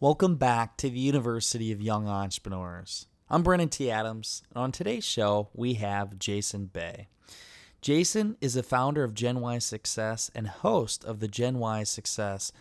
[0.00, 3.06] Welcome back to the University of Young Entrepreneurs.
[3.28, 3.90] I'm Brandon T.
[3.90, 7.08] Adams, and on today's show, we have Jason Bay.
[7.80, 12.52] Jason is the founder of Gen Y Success and host of the Gen Y Success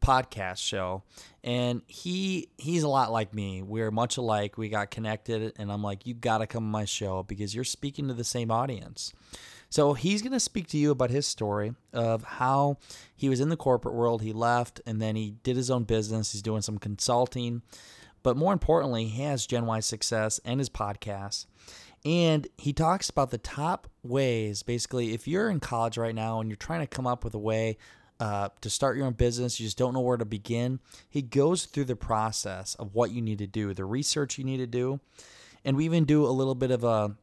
[0.00, 1.02] podcast show
[1.44, 5.82] and he he's a lot like me we're much alike we got connected and i'm
[5.82, 9.12] like you gotta come on my show because you're speaking to the same audience
[9.70, 12.78] so he's going to speak to you about his story of how
[13.16, 16.32] he was in the corporate world, he left, and then he did his own business.
[16.32, 17.62] He's doing some consulting.
[18.22, 21.46] But more importantly, he has Gen Y Success and his podcast.
[22.04, 26.48] And he talks about the top ways, basically, if you're in college right now and
[26.50, 27.78] you're trying to come up with a way
[28.18, 30.80] uh, to start your own business, you just don't know where to begin.
[31.08, 34.58] He goes through the process of what you need to do, the research you need
[34.58, 35.00] to do.
[35.64, 37.16] And we even do a little bit of a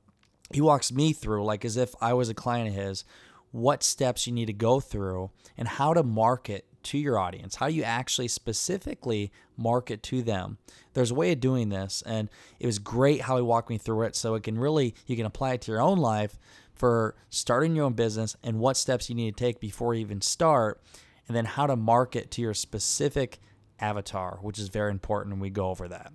[0.52, 3.04] he walks me through like as if I was a client of his
[3.52, 7.68] what steps you need to go through and how to market to your audience how
[7.68, 10.58] you actually specifically market to them.
[10.94, 14.04] There's a way of doing this and it was great how he walked me through
[14.04, 16.38] it so it can really you can apply it to your own life
[16.74, 20.22] for starting your own business and what steps you need to take before you even
[20.22, 20.82] start
[21.28, 23.40] and then how to market to your specific
[23.80, 26.12] avatar which is very important and we go over that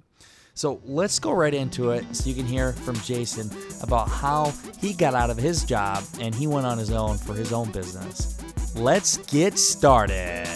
[0.55, 3.51] so let's go right into it so you can hear from Jason
[3.83, 7.35] about how he got out of his job and he went on his own for
[7.35, 8.39] his own business.
[8.77, 10.47] Let's get started.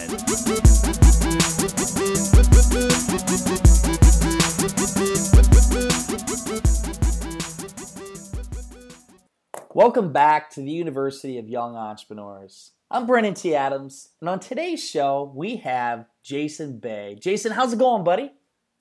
[9.73, 12.71] Welcome back to the University of Young Entrepreneurs.
[12.89, 13.53] I'm Brandon T.
[13.53, 17.17] Adams, and on today's show, we have Jason Bay.
[17.19, 18.31] Jason, how's it going, buddy?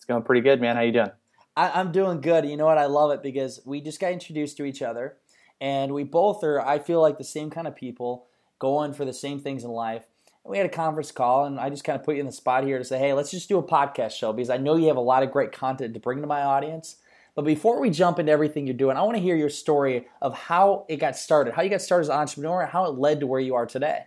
[0.07, 0.77] Going pretty good, man.
[0.77, 1.11] How you doing?
[1.57, 2.47] I, am doing good.
[2.47, 2.79] You know what?
[2.79, 5.17] I love it because we just got introduced to each other,
[5.61, 6.61] and we both are.
[6.61, 8.27] I feel like the same kind of people
[8.59, 10.05] going for the same things in life.
[10.45, 12.33] And we had a conference call, and I just kind of put you in the
[12.33, 14.89] spot here to say, hey, let's just do a podcast show because I know you
[14.89, 16.97] have a lot of great content to bring to my audience.
[17.35, 20.35] But before we jump into everything you're doing, I want to hear your story of
[20.35, 23.21] how it got started, how you got started as an entrepreneur, and how it led
[23.21, 24.05] to where you are today.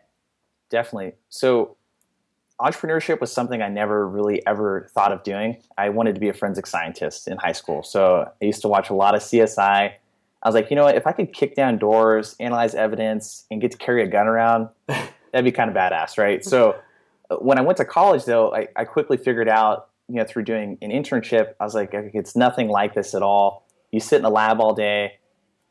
[0.69, 1.13] Definitely.
[1.29, 1.77] So
[2.59, 5.57] entrepreneurship was something I never really ever thought of doing.
[5.77, 7.83] I wanted to be a forensic scientist in high school.
[7.83, 9.93] So I used to watch a lot of CSI.
[10.41, 13.59] I was like, you know what, if I could kick down doors, analyze evidence, and
[13.59, 16.43] get to carry a gun around, that'd be kind of badass, right?
[16.43, 16.75] So
[17.29, 20.43] uh, when I went to college, though, I, I quickly figured out, you know, through
[20.43, 23.65] doing an internship, I was like, it's nothing like this at all.
[23.91, 25.13] You sit in a lab all day,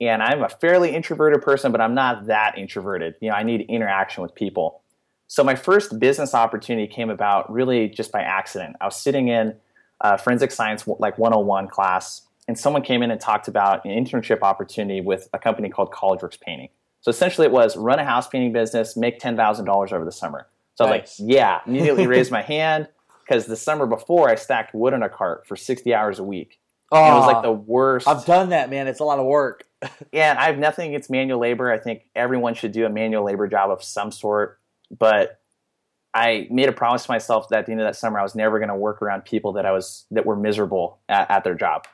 [0.00, 3.14] and I'm a fairly introverted person, but I'm not that introverted.
[3.20, 4.82] You know, I need interaction with people.
[5.28, 8.76] So my first business opportunity came about really just by accident.
[8.80, 9.54] I was sitting in
[10.00, 14.40] a forensic science like 101 class, and someone came in and talked about an internship
[14.40, 16.70] opportunity with a company called CollegeWorks Painting.
[17.02, 20.12] So essentially, it was run a house painting business, make ten thousand dollars over the
[20.12, 20.48] summer.
[20.74, 20.90] So nice.
[20.90, 22.88] I was like, yeah, immediately raised my hand
[23.20, 26.58] because the summer before I stacked wood in a cart for sixty hours a week.
[26.90, 28.08] Oh, it was like the worst.
[28.08, 28.86] I've done that, man.
[28.86, 29.64] It's a lot of work.
[30.12, 31.70] yeah, and I have nothing against manual labor.
[31.70, 34.57] I think everyone should do a manual labor job of some sort
[34.96, 35.40] but
[36.14, 38.34] I made a promise to myself that at the end of that summer I was
[38.34, 41.54] never going to work around people that I was that were miserable at, at their
[41.54, 41.86] job.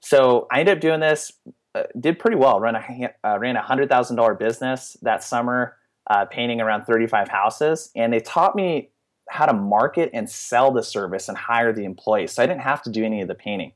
[0.00, 1.32] So I ended up doing this,
[1.74, 2.58] uh, did pretty well.
[2.58, 5.76] Run a uh, ran a hundred thousand dollar business that summer,
[6.08, 8.90] uh, painting around thirty five houses, and they taught me
[9.28, 12.32] how to market and sell the service and hire the employees.
[12.32, 13.72] So I didn't have to do any of the painting.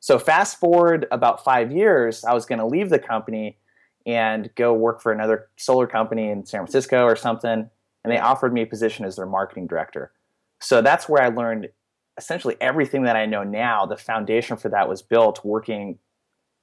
[0.00, 3.58] So fast forward about five years, I was going to leave the company
[4.06, 7.70] and go work for another solar company in San Francisco or something.
[8.04, 10.12] And they offered me a position as their marketing director.
[10.60, 11.68] So that's where I learned
[12.18, 13.86] essentially everything that I know now.
[13.86, 15.98] The foundation for that was built working,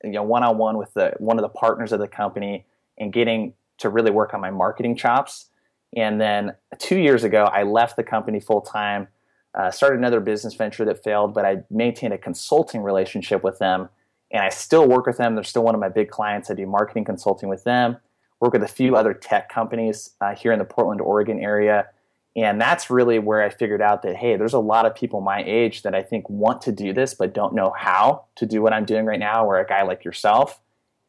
[0.03, 2.65] you know, one on one with the one of the partners of the company
[2.97, 5.49] and getting to really work on my marketing chops.
[5.95, 9.07] And then two years ago, I left the company full time,
[9.55, 13.89] uh, started another business venture that failed, but I maintained a consulting relationship with them
[14.31, 15.35] and I still work with them.
[15.35, 16.49] They're still one of my big clients.
[16.49, 17.97] I do marketing consulting with them.
[18.39, 21.87] Work with a few other tech companies uh, here in the Portland, Oregon area,
[22.35, 25.43] and that's really where I figured out that hey, there's a lot of people my
[25.45, 28.73] age that I think want to do this but don't know how to do what
[28.73, 29.45] I'm doing right now.
[29.45, 30.59] Or a guy like yourself,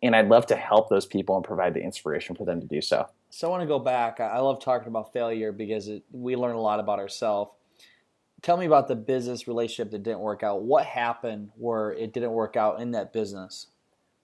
[0.02, 2.80] and I'd love to help those people and provide the inspiration for them to do
[2.80, 3.08] so.
[3.30, 4.20] So I want to go back.
[4.20, 7.52] I love talking about failure because it, we learn a lot about ourselves
[8.42, 10.62] tell me about the business relationship that didn't work out.
[10.62, 13.68] What happened where it didn't work out in that business?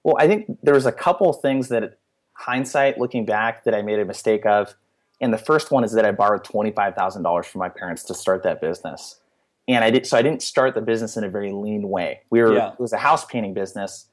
[0.05, 1.99] Well, I think there was a couple of things that
[2.35, 4.75] hindsight looking back that I made a mistake of.
[5.20, 8.61] And the first one is that I borrowed $25,000 from my parents to start that
[8.61, 9.20] business.
[9.67, 12.20] And I did so I didn't start the business in a very lean way.
[12.31, 12.73] We were yeah.
[12.73, 14.06] it was a house painting business.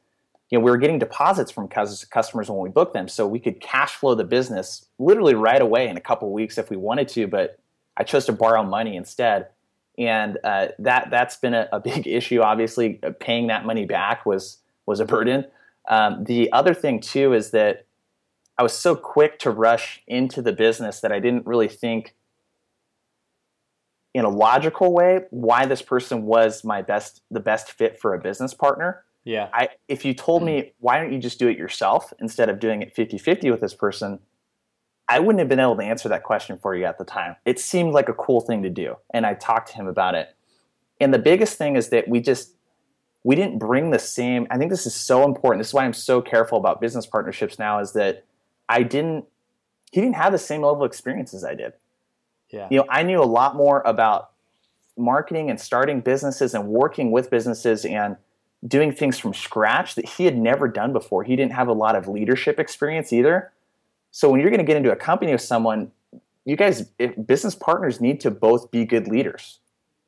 [0.49, 3.61] You know, we were getting deposits from customers when we booked them, so we could
[3.61, 7.27] cash flow the business literally right away in a couple weeks if we wanted to.
[7.27, 7.57] But
[7.95, 9.47] I chose to borrow money instead,
[9.97, 12.41] and uh, that that's been a, a, big issue.
[12.41, 15.45] Obviously, uh, paying that money back was was a burden.
[15.87, 17.85] Um, the other thing too is that
[18.57, 22.15] I was so quick to rush into the business that I didn't really think
[24.13, 28.19] in a logical way why this person was my best the best fit for a
[28.19, 29.03] business partner.
[29.25, 29.49] Yeah.
[29.53, 32.81] I if you told me why don't you just do it yourself instead of doing
[32.81, 34.19] it 50-50 with this person,
[35.07, 37.35] I wouldn't have been able to answer that question for you at the time.
[37.45, 40.35] It seemed like a cool thing to do and I talked to him about it.
[40.99, 42.53] And the biggest thing is that we just
[43.23, 45.59] we didn't bring the same I think this is so important.
[45.59, 48.25] This is why I'm so careful about business partnerships now is that
[48.67, 49.25] I didn't
[49.91, 51.73] he didn't have the same level of experience as I did.
[52.49, 52.67] Yeah.
[52.69, 54.31] You know, I knew a lot more about
[54.97, 58.17] marketing and starting businesses and working with businesses and
[58.67, 61.23] doing things from scratch that he had never done before.
[61.23, 63.51] He didn't have a lot of leadership experience either.
[64.15, 65.91] So when you're going to get into a company with someone,
[66.45, 66.83] you guys
[67.25, 69.59] business partners need to both be good leaders.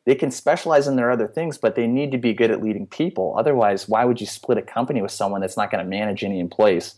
[0.05, 2.87] They can specialize in their other things, but they need to be good at leading
[2.87, 3.35] people.
[3.37, 6.39] Otherwise, why would you split a company with someone that's not going to manage any
[6.39, 6.95] employees?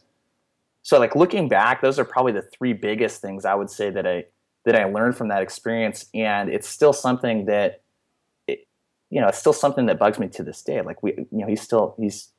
[0.84, 4.06] So like looking back, those are probably the three biggest things I would say that
[4.06, 4.26] I
[4.66, 7.82] that I learned from that experience, and it's still something that,
[8.46, 8.68] it,
[9.10, 10.80] you know, it's still something that bugs me to this day.
[10.82, 12.30] Like we, you know, he's still he's,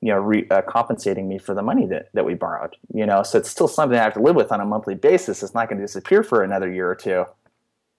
[0.00, 2.76] you know, re, uh, compensating me for the money that that we borrowed.
[2.92, 5.42] You know, so it's still something I have to live with on a monthly basis.
[5.42, 7.24] It's not going to disappear for another year or two.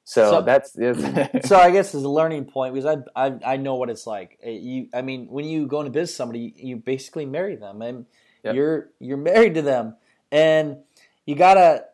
[0.03, 0.74] So, so that's
[1.48, 1.57] so.
[1.57, 4.39] I guess is a learning point because I, I I know what it's like.
[4.45, 8.06] Uh, you, I mean, when you go into business, somebody you basically marry them, and
[8.44, 8.56] yep.
[8.56, 9.95] you're you're married to them,
[10.31, 10.77] and
[11.25, 11.86] you gotta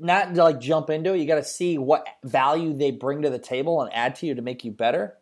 [0.00, 1.18] not to like jump into it.
[1.18, 4.34] You got to see what value they bring to the table and add to you
[4.34, 5.16] to make you better.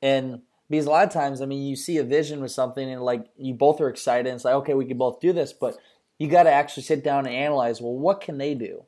[0.00, 3.02] And because a lot of times, I mean, you see a vision with something and
[3.02, 5.76] like you both are excited and it's like, okay, we can both do this, but
[6.18, 8.84] you got to actually sit down and analyze, well, what can they do?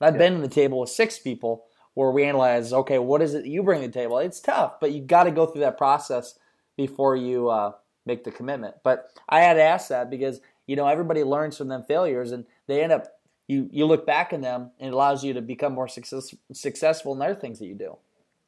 [0.00, 0.18] And I've yeah.
[0.18, 1.64] been in the table with six people
[1.94, 4.18] where we analyze, okay, what is it you bring to the table?
[4.18, 6.38] It's tough, but you got to go through that process
[6.76, 7.72] before you uh,
[8.06, 8.76] make the commitment.
[8.82, 12.46] But I had to ask that because, you know, everybody learns from them failures and
[12.66, 13.06] they end up
[13.50, 17.14] you you look back in them and it allows you to become more success, successful
[17.14, 17.96] in other things that you do.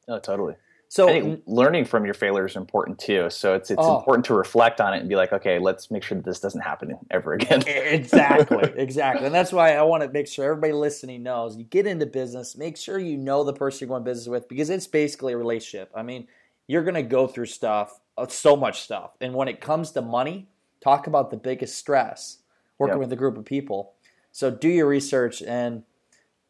[0.07, 0.55] Oh, totally.
[0.93, 3.27] So I think learning from your failure is important too.
[3.31, 6.03] So it's it's oh, important to reflect on it and be like, okay, let's make
[6.03, 7.63] sure that this doesn't happen ever again.
[7.67, 11.57] exactly, exactly, and that's why I want to make sure everybody listening knows.
[11.57, 14.69] You get into business, make sure you know the person you're going business with because
[14.69, 15.89] it's basically a relationship.
[15.95, 16.27] I mean,
[16.67, 20.03] you're going to go through stuff, uh, so much stuff, and when it comes to
[20.03, 20.47] money,
[20.79, 22.37] talk about the biggest stress
[22.77, 22.99] working yep.
[22.99, 23.93] with a group of people
[24.33, 25.83] so do your research, and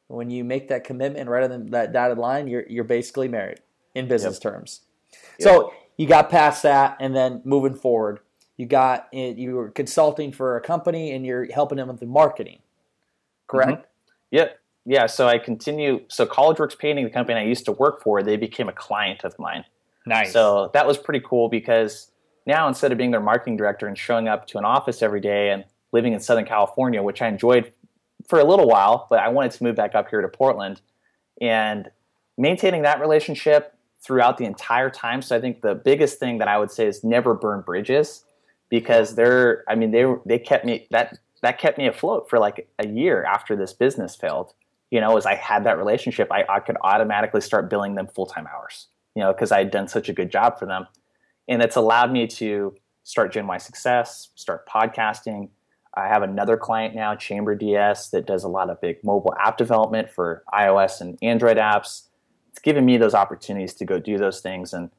[0.08, 3.60] when you make that commitment rather than that dotted line, you're you're basically married
[3.96, 4.54] in business yep.
[4.54, 4.82] terms.
[5.12, 5.42] Yep.
[5.42, 8.20] So you got past that, and then moving forward,
[8.58, 12.60] you got you were consulting for a company, and you're helping them with the marketing.
[13.48, 13.72] Correct.
[13.72, 13.82] Mm-hmm.
[14.32, 14.60] Yep.
[14.86, 15.06] Yeah.
[15.06, 16.02] So I continue.
[16.08, 19.24] So College Works Painting, the company I used to work for, they became a client
[19.24, 19.66] of mine.
[20.06, 20.34] Nice.
[20.34, 22.12] So that was pretty cool because
[22.46, 25.52] now instead of being their marketing director and showing up to an office every day
[25.52, 27.72] and living in Southern California, which I enjoyed
[28.28, 30.82] for a little while, but I wanted to move back up here to Portland
[31.40, 31.90] and
[32.38, 33.73] maintaining that relationship
[34.04, 35.22] throughout the entire time.
[35.22, 38.26] So I think the biggest thing that I would say is never burn bridges
[38.70, 42.68] because they're, I mean, they, they kept me, that, that kept me afloat for like
[42.80, 44.54] a year after this business failed.
[44.92, 48.26] You know, as I had that relationship, I, I could automatically start billing them full
[48.26, 50.88] time hours, you know, because I had done such a good job for them.
[51.48, 55.50] And it's allowed me to start Gen Y Success, start podcasting,
[55.96, 59.58] I have another client now, Chamber DS, that does a lot of big mobile app
[59.58, 62.08] development for iOS and Android apps.
[62.54, 64.92] It's given me those opportunities to go do those things, and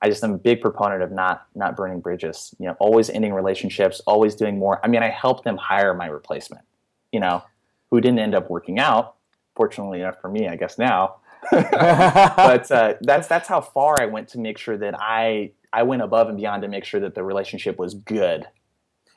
[0.00, 2.54] I just am a big proponent of not not burning bridges.
[2.58, 4.80] You know, always ending relationships, always doing more.
[4.82, 6.64] I mean, I helped them hire my replacement.
[7.12, 7.42] You know,
[7.90, 9.16] who didn't end up working out.
[9.54, 11.16] Fortunately enough for me, I guess now.
[11.50, 16.00] but uh, that's that's how far I went to make sure that I I went
[16.00, 18.46] above and beyond to make sure that the relationship was good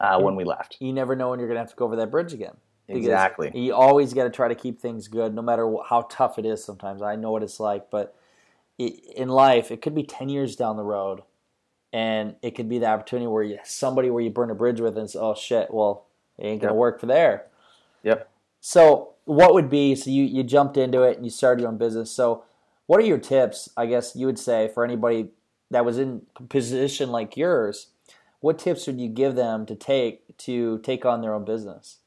[0.01, 0.77] uh, when we left.
[0.79, 2.57] You never know when you're going to have to go over that bridge again.
[2.87, 3.51] Exactly.
[3.53, 6.63] You always got to try to keep things good, no matter how tough it is.
[6.63, 8.15] Sometimes I know what it's like, but
[8.77, 11.23] in life, it could be ten years down the road,
[11.91, 14.97] and it could be the opportunity where you somebody where you burn a bridge with,
[14.97, 16.05] and say, oh shit, well,
[16.37, 16.79] it ain't gonna yep.
[16.79, 17.47] work for there.
[18.03, 18.29] Yep.
[18.61, 19.95] So what would be?
[19.95, 22.11] So you you jumped into it and you started your own business.
[22.11, 22.43] So
[22.87, 25.29] What are your tips, I guess you would say, for anybody
[25.71, 27.87] that was in a position like yours?
[28.41, 31.97] What tips would you give them to take to take on their own business?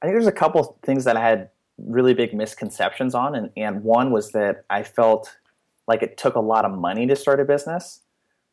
[0.00, 3.82] I think there's a couple things that I had really big misconceptions on, and, and
[3.82, 5.36] one was that I felt
[5.88, 8.00] like it took a lot of money to start a business.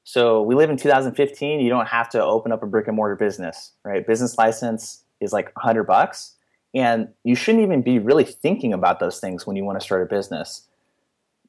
[0.04, 1.60] So we live in 2015.
[1.60, 4.06] You don't have to open up a brick and mortar business, right?
[4.06, 6.36] Business license is like 100 bucks,
[6.74, 10.02] and you shouldn't even be really thinking about those things when you want to start
[10.02, 10.68] a business.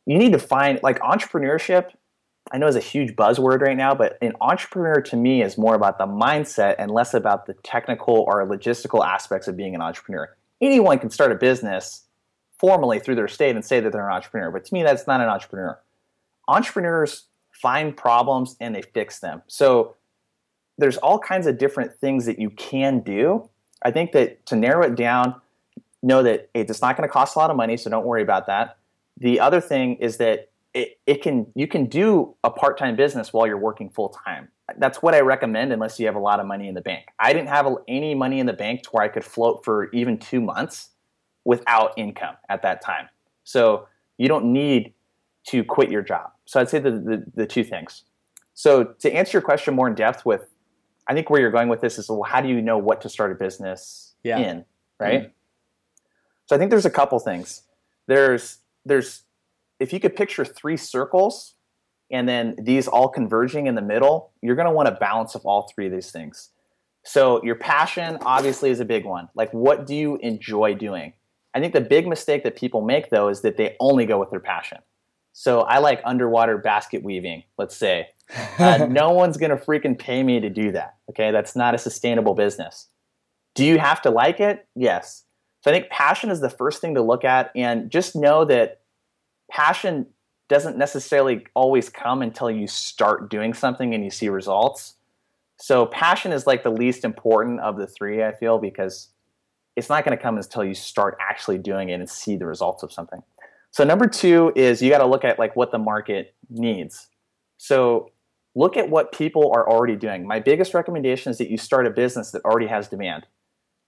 [0.07, 1.91] You need to find like entrepreneurship.
[2.53, 5.75] I know is a huge buzzword right now, but an entrepreneur to me is more
[5.75, 10.35] about the mindset and less about the technical or logistical aspects of being an entrepreneur.
[10.61, 12.03] Anyone can start a business
[12.59, 15.21] formally through their state and say that they're an entrepreneur, but to me, that's not
[15.21, 15.81] an entrepreneur.
[16.47, 19.43] Entrepreneurs find problems and they fix them.
[19.47, 19.97] So
[20.77, 23.49] there's all kinds of different things that you can do.
[23.83, 25.41] I think that to narrow it down,
[26.03, 28.47] know that it's not going to cost a lot of money, so don't worry about
[28.47, 28.77] that.
[29.17, 33.47] The other thing is that it, it can you can do a part-time business while
[33.47, 34.49] you're working full-time.
[34.79, 37.07] That's what I recommend unless you have a lot of money in the bank.
[37.19, 40.19] I didn't have any money in the bank to where I could float for even
[40.19, 40.91] 2 months
[41.45, 43.09] without income at that time.
[43.45, 44.95] So you don't need
[45.49, 46.31] to quit your job.
[46.47, 48.05] So I'd say the, the, the, two things.
[48.55, 50.47] So to answer your question more in depth with,
[51.07, 53.11] I think where you're going with this is, well, how do you know what to
[53.11, 54.39] start a business yeah.
[54.39, 54.65] in,
[54.99, 55.23] right?
[55.23, 55.31] Mm-hmm.
[56.47, 57.63] So I think there's a couple things.
[58.07, 59.24] There's there's
[59.85, 61.55] if you could picture three circles
[62.11, 65.45] and then these all converging in the middle, you're going to want a balance of
[65.45, 66.51] all three of these things.
[67.05, 69.29] So your passion obviously is a big one.
[69.35, 71.13] Like what do you enjoy doing?
[71.53, 74.31] I think the big mistake that people make though is that they only go with
[74.31, 74.79] their passion.
[75.35, 78.09] So I like underwater basket weaving, let's say.
[78.59, 80.95] Uh, no one's going to freaking pay me to do that.
[81.11, 81.31] Okay.
[81.31, 82.89] That's not a sustainable business.
[83.55, 84.67] Do you have to like it?
[84.75, 85.25] Yes.
[85.61, 87.51] So I think passion is the first thing to look at.
[87.55, 88.81] And just know that
[89.51, 90.07] passion
[90.49, 94.95] doesn't necessarily always come until you start doing something and you see results.
[95.57, 99.09] So passion is like the least important of the three, I feel, because
[99.77, 102.83] it's not going to come until you start actually doing it and see the results
[102.83, 103.23] of something.
[103.71, 107.09] So number two is you got to look at like what the market needs.
[107.57, 108.11] So
[108.55, 110.27] look at what people are already doing.
[110.27, 113.27] My biggest recommendation is that you start a business that already has demand.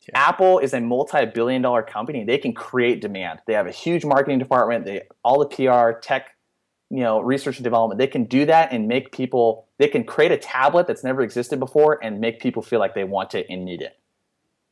[0.08, 0.28] Yeah.
[0.28, 2.24] Apple is a multi-billion dollar company.
[2.24, 3.40] They can create demand.
[3.46, 4.84] They have a huge marketing department.
[4.84, 6.36] They all the PR, tech,
[6.90, 7.98] you know, research and development.
[7.98, 9.66] They can do that and make people.
[9.78, 13.04] They can create a tablet that's never existed before and make people feel like they
[13.04, 13.98] want it and need it.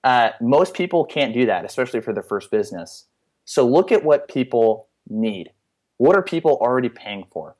[0.04, 3.06] Uh, most people can't do that, especially for their first business.
[3.44, 5.50] So look at what people need?
[5.96, 7.56] What are people already paying for?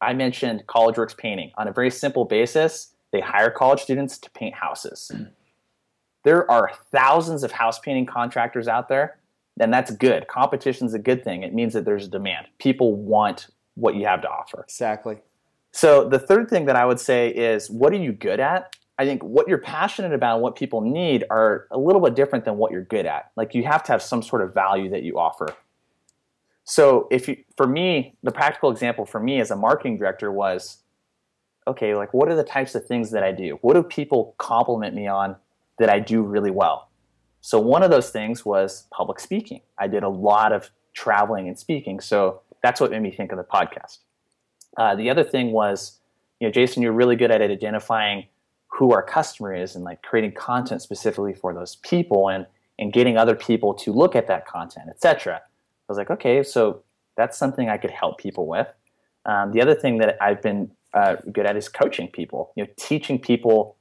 [0.00, 1.52] I mentioned college CollegeWorks painting.
[1.56, 5.10] On a very simple basis, they hire college students to paint houses.
[6.24, 9.18] There are thousands of house painting contractors out there,
[9.60, 10.26] and that's good.
[10.26, 11.42] Competition is a good thing.
[11.42, 12.48] It means that there's a demand.
[12.58, 14.62] People want what you have to offer.
[14.62, 15.18] Exactly.
[15.72, 18.76] So the third thing that I would say is what are you good at?
[18.98, 22.44] I think what you're passionate about and what people need are a little bit different
[22.44, 23.32] than what you're good at.
[23.36, 25.48] Like you have to have some sort of value that you offer.
[26.62, 30.78] So if you, for me, the practical example for me as a marketing director was,
[31.66, 33.58] okay, like what are the types of things that I do?
[33.60, 35.36] What do people compliment me on
[35.78, 36.90] that I do really well?
[37.40, 39.60] So one of those things was public speaking.
[39.78, 43.38] I did a lot of traveling and speaking, so that's what made me think of
[43.38, 43.98] the podcast.
[44.76, 46.00] Uh, the other thing was,
[46.40, 48.26] you know, Jason, you're really good at identifying
[48.68, 52.46] who our customer is and like creating content specifically for those people and
[52.78, 55.36] and getting other people to look at that content, etc.
[55.36, 55.40] I
[55.88, 56.82] was like, okay, so
[57.16, 58.66] that's something I could help people with.
[59.26, 62.52] Um, the other thing that I've been uh, good at is coaching people.
[62.56, 63.76] You know, teaching people.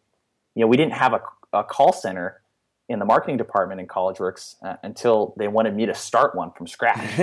[0.56, 1.22] You know, we didn't have a,
[1.54, 2.42] a call center
[2.90, 6.68] in the marketing department in CollegeWorks uh, until they wanted me to start one from
[6.68, 7.18] scratch.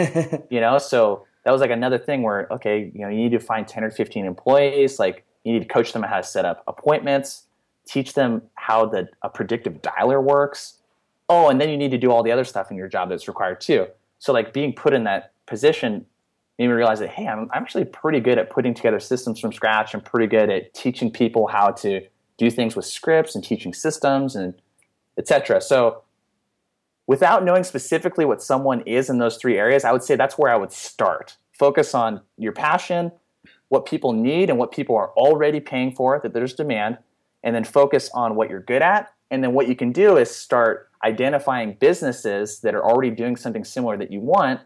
[0.50, 3.40] you know, so that was like another thing where okay, you know, you need to
[3.40, 4.98] find ten or fifteen employees.
[4.98, 7.44] Like you need to coach them how to set up appointments,
[7.86, 10.78] teach them how the a predictive dialer works.
[11.28, 13.28] Oh, and then you need to do all the other stuff in your job that's
[13.28, 13.86] required too.
[14.18, 16.04] So like being put in that position
[16.58, 19.52] made me realize that hey, I'm, I'm actually pretty good at putting together systems from
[19.52, 19.94] scratch.
[19.94, 22.02] I'm pretty good at teaching people how to
[22.40, 24.54] do things with scripts and teaching systems and
[25.18, 25.60] etc.
[25.60, 26.02] So
[27.06, 30.50] without knowing specifically what someone is in those three areas, I would say that's where
[30.50, 31.36] I would start.
[31.52, 33.12] Focus on your passion,
[33.68, 36.96] what people need and what people are already paying for, that there's demand,
[37.44, 39.12] and then focus on what you're good at.
[39.30, 43.64] And then what you can do is start identifying businesses that are already doing something
[43.64, 44.60] similar that you want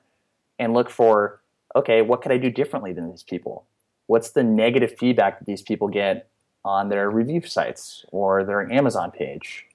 [0.60, 1.40] and look for
[1.76, 3.64] okay what could i do differently than these people
[4.06, 6.28] what's the negative feedback that these people get
[6.64, 9.66] on their review sites or their amazon page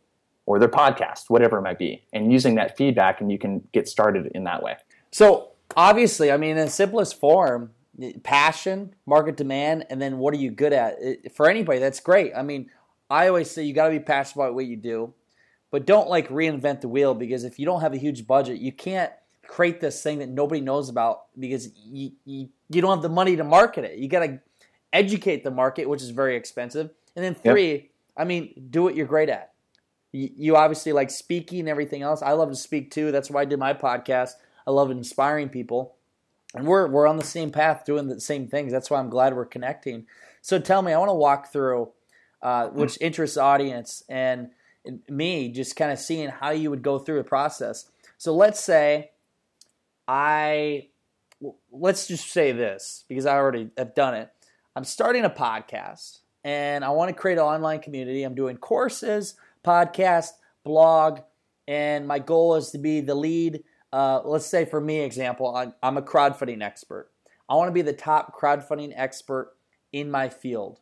[0.46, 3.88] or their podcast whatever it might be and using that feedback and you can get
[3.88, 4.76] started in that way
[5.12, 7.72] so obviously, I mean, in the simplest form,
[8.24, 10.98] passion, market demand, and then what are you good at?
[11.34, 12.34] For anybody, that's great.
[12.36, 12.70] I mean,
[13.10, 15.14] I always say you got to be passionate about what you do,
[15.72, 18.72] but don't like reinvent the wheel because if you don't have a huge budget, you
[18.72, 19.12] can't
[19.48, 23.36] create this thing that nobody knows about because you, you, you don't have the money
[23.36, 23.98] to market it.
[23.98, 24.40] You got to
[24.94, 26.90] educate the market, which is very expensive.
[27.16, 27.84] And then three, yep.
[28.18, 29.54] I mean, do what you're great at.
[30.12, 32.22] You, you obviously like speaking and everything else.
[32.22, 33.12] I love to speak too.
[33.12, 34.32] That's why I did my podcast.
[34.66, 35.96] I love inspiring people.
[36.56, 38.72] And we're we're on the same path doing the same things.
[38.72, 40.08] That's why I'm glad we're connecting.
[40.42, 41.90] So tell me, I want to walk through
[42.42, 44.50] uh, which interests audience and
[45.10, 47.90] me just kind of seeing how you would go through the process.
[48.18, 49.12] So let's say
[50.08, 50.88] I
[51.72, 54.32] let's just say this because I already have done it.
[54.80, 58.24] I'm starting a podcast and I want to create an online community.
[58.24, 60.30] I'm doing courses, podcast,
[60.64, 61.20] blog,
[61.68, 63.62] and my goal is to be the lead.
[63.92, 67.12] Uh, let's say for me, example, I'm, I'm a crowdfunding expert.
[67.50, 69.52] I want to be the top crowdfunding expert
[69.92, 70.80] in my field.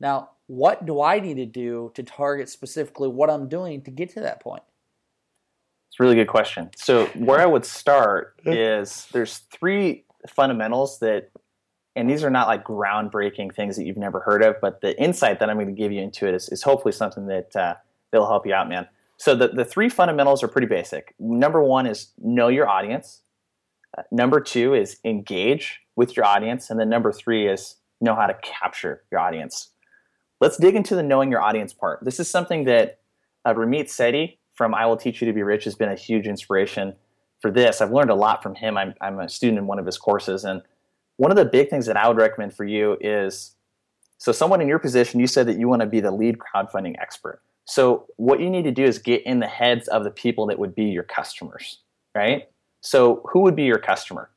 [0.00, 4.10] Now, what do I need to do to target specifically what I'm doing to get
[4.10, 4.64] to that point?
[5.88, 6.68] It's a really good question.
[6.76, 11.30] So, where I would start is there's three fundamentals that,
[11.96, 15.40] and these are not like groundbreaking things that you've never heard of, but the insight
[15.40, 17.74] that I'm going to give you into it is, is hopefully something that uh,
[18.10, 18.88] that'll help you out, man.
[19.16, 21.14] So, the, the three fundamentals are pretty basic.
[21.18, 23.20] Number one is know your audience.
[23.96, 26.68] Uh, number two is engage with your audience.
[26.68, 29.70] And then number three is know how to capture your audience
[30.44, 32.00] let's dig into the knowing your audience part.
[32.02, 32.98] This is something that
[33.46, 36.26] uh, Ramit Sethi from I Will Teach You to Be Rich has been a huge
[36.26, 36.94] inspiration
[37.40, 37.80] for this.
[37.80, 38.76] I've learned a lot from him.
[38.76, 40.44] I'm, I'm a student in one of his courses.
[40.44, 40.60] And
[41.16, 43.54] one of the big things that I would recommend for you is
[44.18, 46.94] so, someone in your position, you said that you want to be the lead crowdfunding
[46.98, 47.42] expert.
[47.66, 50.58] So, what you need to do is get in the heads of the people that
[50.58, 51.80] would be your customers,
[52.14, 52.48] right?
[52.80, 54.30] So, who would be your customer?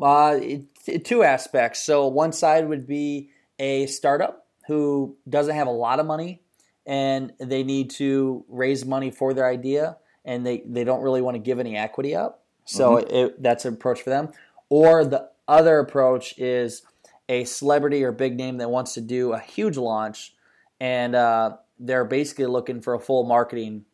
[0.00, 1.82] Uh, it, it, two aspects.
[1.82, 6.42] So, one side would be a startup who doesn't have a lot of money
[6.86, 11.34] and they need to raise money for their idea and they, they don't really want
[11.34, 12.44] to give any equity up.
[12.64, 13.14] So mm-hmm.
[13.14, 14.30] it, that's an approach for them.
[14.68, 16.82] Or the other approach is
[17.28, 20.34] a celebrity or big name that wants to do a huge launch
[20.80, 23.84] and uh, they're basically looking for a full marketing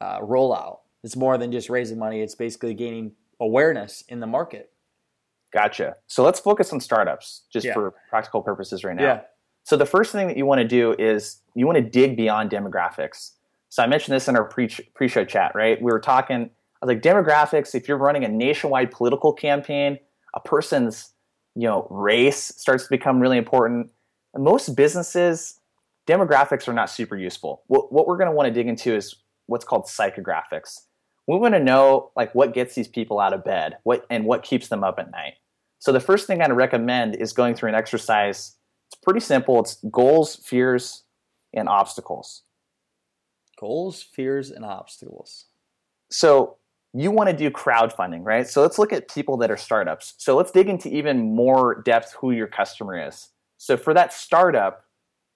[0.00, 0.80] uh, rollout.
[1.04, 4.72] It's more than just raising money, it's basically gaining awareness in the market.
[5.52, 5.96] Gotcha.
[6.08, 7.72] So let's focus on startups just yeah.
[7.72, 9.02] for practical purposes right now.
[9.02, 9.20] Yeah.
[9.62, 12.50] So the first thing that you want to do is you want to dig beyond
[12.50, 13.32] demographics.
[13.68, 15.80] So I mentioned this in our pre pre-show chat, right?
[15.80, 16.50] We were talking
[16.82, 17.74] I was like demographics.
[17.74, 19.98] If you're running a nationwide political campaign,
[20.36, 21.12] a person's
[21.54, 23.90] you know race starts to become really important.
[24.36, 25.58] Most businesses,
[26.06, 27.62] demographics are not super useful.
[27.68, 30.82] What, what we're going to want to dig into is what's called psychographics.
[31.26, 34.42] We want to know like what gets these people out of bed, what and what
[34.42, 35.34] keeps them up at night.
[35.78, 39.60] So the first thing I'd recommend is going through an exercise it's pretty simple.
[39.60, 41.04] It's goals, fears,
[41.52, 42.42] and obstacles.
[43.58, 45.46] Goals, fears, and obstacles.
[46.10, 46.56] So
[47.02, 48.46] you want to do crowdfunding, right?
[48.46, 50.14] So let's look at people that are startups.
[50.18, 53.28] So let's dig into even more depth who your customer is.
[53.58, 54.84] So for that startup,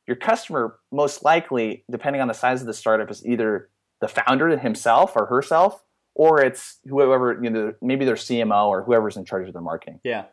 [0.07, 3.69] your customer most likely, depending on the size of the startup, is either
[4.01, 5.83] the founder himself or herself,
[6.15, 10.01] or it's whoever, you know, maybe their CMO or whoever's in charge of their marketing.
[10.03, 10.25] Yeah.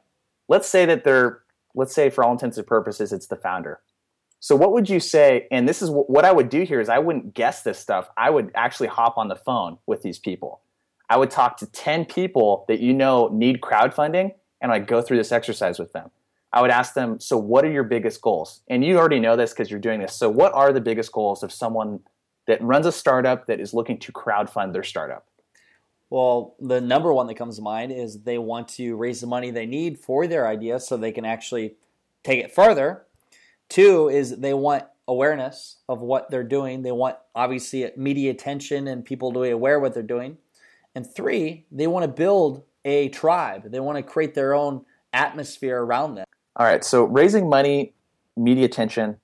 [0.48, 1.44] Let's say that they're
[1.78, 3.80] let's say for all intents and purposes, it's the founder.
[4.40, 5.48] So what would you say?
[5.52, 8.10] And this is what I would do here is I wouldn't guess this stuff.
[8.18, 10.62] I would actually hop on the phone with these people.
[11.10, 15.18] I would talk to 10 people that you know need crowdfunding and I'd go through
[15.18, 16.10] this exercise with them.
[16.54, 18.62] I would ask them, so what are your biggest goals?
[18.70, 20.16] And you already know this because you're doing this.
[20.16, 22.00] So what are the biggest goals of someone
[22.48, 25.28] that runs a startup that is looking to crowdfund their startup?
[26.10, 29.52] Well, the number one that comes to mind is they want to raise the money
[29.52, 31.76] they need for their idea so they can actually
[32.24, 33.06] take it further.
[33.68, 36.82] Two is they want awareness of what they're doing.
[36.82, 40.38] They want obviously media attention and people to be aware what they're doing.
[40.98, 43.70] And three, they want to build a tribe.
[43.72, 44.84] They want to create their own
[45.14, 46.26] atmosphere around them.
[46.56, 47.94] All right, so raising money,
[48.36, 49.18] media attention,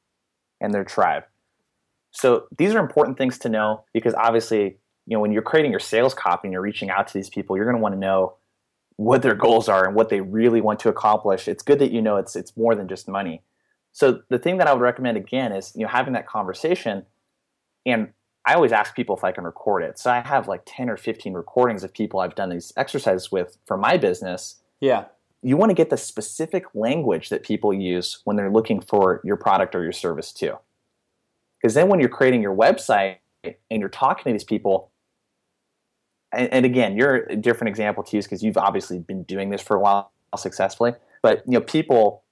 [0.62, 1.24] and their tribe.
[2.12, 5.80] So these are important things to know because obviously you know when you're creating your
[5.80, 8.36] sales copy and you're reaching out to these people you're going to want to know
[8.98, 12.02] what their goals are and what they really want to accomplish it's good that you
[12.02, 13.42] know it's it's more than just money
[13.92, 17.06] so the thing that i would recommend again is you know having that conversation
[17.86, 18.14] and
[18.46, 20.00] i always ask people if i can record it.
[20.00, 23.58] So i have like 10 or 15 recordings of people i've done these exercises with
[23.66, 24.62] for my business.
[24.80, 25.06] Yeah.
[25.42, 29.36] You want to get the specific language that people use when they're looking for your
[29.36, 30.58] product or your service too.
[31.62, 34.92] Because then when you're creating your website and you're talking to these people
[36.34, 39.62] and, and again, you're a different example to use because you've obviously been doing this
[39.62, 40.94] for a while successfully.
[41.22, 42.23] But you know, people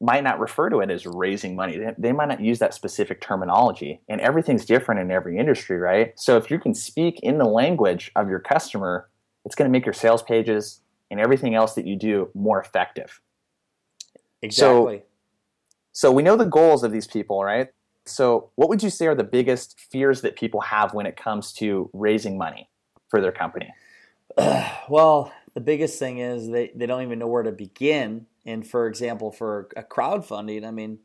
[0.00, 1.76] might not refer to it as raising money.
[1.76, 6.12] They, they might not use that specific terminology, and everything's different in every industry, right?
[6.16, 9.08] So if you can speak in the language of your customer,
[9.44, 10.80] it's going to make your sales pages
[11.10, 13.20] and everything else that you do more effective.
[14.42, 14.98] Exactly.
[14.98, 15.04] So,
[15.92, 17.68] so we know the goals of these people, right?
[18.06, 21.52] So, what would you say are the biggest fears that people have when it comes
[21.54, 22.68] to raising money
[23.08, 23.72] for their company?
[24.88, 28.26] well, the biggest thing is they, they don't even know where to begin.
[28.48, 31.00] And for example, for a crowdfunding, I mean,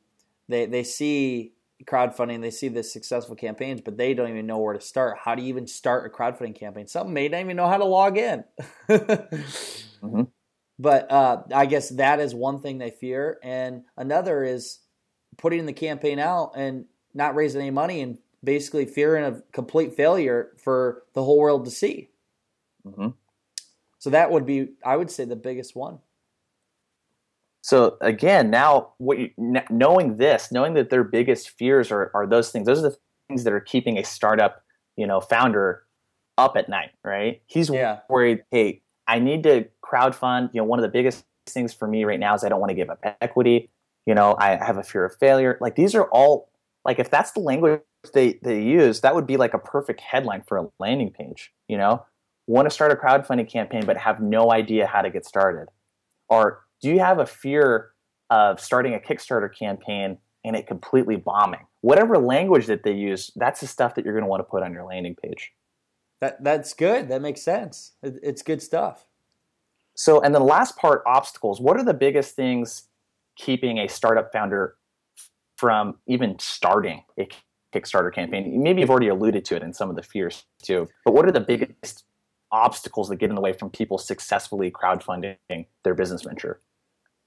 [0.47, 1.51] they, they see
[1.83, 5.17] crowdfunding, they see the successful campaigns, but they don't even know where to start.
[5.21, 6.87] How do you even start a crowdfunding campaign?
[6.87, 8.45] Some may not even know how to log in.
[8.89, 10.21] mm-hmm.
[10.79, 13.37] But uh, I guess that is one thing they fear.
[13.43, 14.79] And another is
[15.37, 20.51] putting the campaign out and not raising any money and basically fearing of complete failure
[20.57, 22.09] for the whole world to see.
[22.85, 23.09] Mm-hmm.
[23.99, 25.99] So that would be, I would say, the biggest one.
[27.63, 29.29] So again, now what you,
[29.69, 32.67] knowing this, knowing that their biggest fears are, are those things.
[32.67, 32.97] Those are the
[33.29, 34.61] things that are keeping a startup,
[34.97, 35.83] you know, founder
[36.37, 37.41] up at night, right?
[37.47, 37.99] He's yeah.
[38.09, 38.43] worried.
[38.51, 40.49] Hey, I need to crowdfund.
[40.53, 42.71] You know, one of the biggest things for me right now is I don't want
[42.71, 43.69] to give up equity.
[44.05, 45.57] You know, I have a fear of failure.
[45.61, 46.49] Like these are all
[46.83, 47.79] like if that's the language
[48.13, 51.53] they they use, that would be like a perfect headline for a landing page.
[51.69, 52.05] You know,
[52.45, 55.69] want to start a crowdfunding campaign but have no idea how to get started,
[56.27, 57.93] or do you have a fear
[58.29, 61.65] of starting a Kickstarter campaign and it completely bombing?
[61.79, 64.63] Whatever language that they use, that's the stuff that you're going to want to put
[64.63, 65.53] on your landing page.
[66.19, 67.07] That that's good.
[67.07, 67.93] That makes sense.
[68.03, 69.05] It's good stuff.
[69.95, 71.61] So, and the last part, obstacles.
[71.61, 72.89] What are the biggest things
[73.37, 74.75] keeping a startup founder
[75.55, 77.29] from even starting a
[77.73, 78.61] Kickstarter campaign?
[78.61, 81.31] Maybe you've already alluded to it in some of the fears too, but what are
[81.31, 82.03] the biggest
[82.51, 85.37] obstacles that get in the way from people successfully crowdfunding
[85.83, 86.59] their business venture?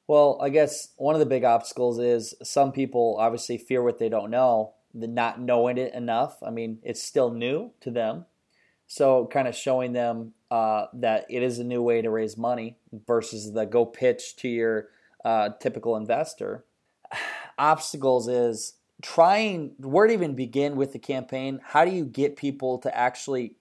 [0.09, 4.09] Well, I guess one of the big obstacles is some people obviously fear what they
[4.09, 6.43] don't know, the not knowing it enough.
[6.43, 8.27] I mean, it's still new to them.
[8.87, 12.77] So, kind of showing them uh, that it is a new way to raise money
[13.07, 14.89] versus the go pitch to your
[15.25, 16.65] uh, typical investor.
[17.59, 21.61] Obstacles is trying where to even begin with the campaign.
[21.65, 23.57] How do you get people to actually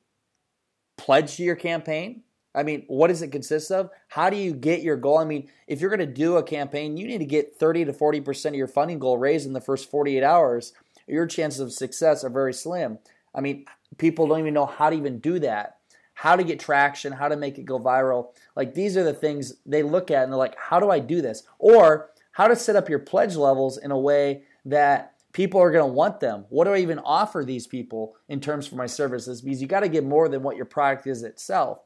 [0.96, 2.22] pledge to your campaign?
[2.56, 3.90] I mean, what does it consist of?
[4.08, 5.18] How do you get your goal?
[5.18, 7.94] I mean, if you're going to do a campaign, you need to get 30 to
[7.94, 10.74] 40% of your funding goal raised in the first 48 hours.
[11.08, 13.00] Your chances of success are very slim.
[13.34, 13.66] I mean,
[13.98, 15.76] people don't even know how to even do that
[16.16, 18.30] how to get traction, how to make it go viral.
[18.56, 21.22] Like these are the things they look at and they're like, how do I do
[21.22, 21.44] this?
[21.60, 25.88] Or how to set up your pledge levels in a way that people are going
[25.88, 26.46] to want them.
[26.50, 29.42] What do I even offer these people in terms for my services?
[29.42, 31.80] Because you got to get more than what your product is itself.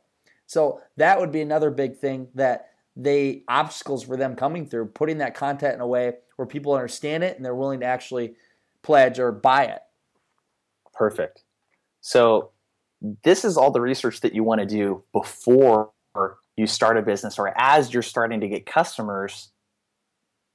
[0.49, 5.19] So that would be another big thing that they obstacles for them coming through, putting
[5.19, 8.33] that content in a way where people understand it and they're willing to actually
[8.81, 9.81] pledge or buy it.
[10.91, 11.43] Perfect.
[12.01, 12.49] So
[13.23, 15.91] this is all the research that you want to do before
[16.57, 19.51] you start a business or as you're starting to get customers